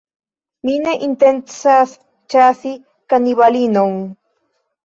Mi 0.69 0.77
ne 0.85 0.93
intencas 1.07 1.93
ĉasi 2.35 2.73
kanibalinon. 3.15 3.97